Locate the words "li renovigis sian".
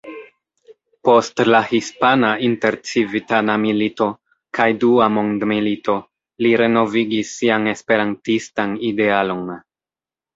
6.45-7.69